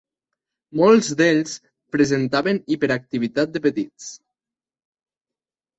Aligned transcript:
Molts 0.79 1.09
d'ells 1.19 1.53
presentaven 1.97 2.61
hiperactivitat 2.77 3.55
de 3.59 3.63
petits. 3.69 4.11